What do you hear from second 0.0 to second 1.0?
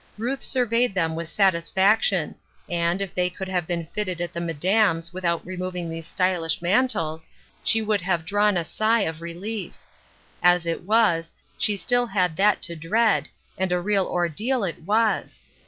Ruth surveyed